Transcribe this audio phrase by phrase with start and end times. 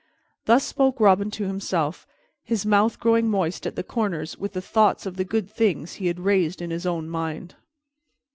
[0.45, 2.07] Thus spoke Robin to himself,
[2.43, 6.07] his mouth growing moist at the corners with the thoughts of the good things he
[6.07, 7.53] had raised in his own mind.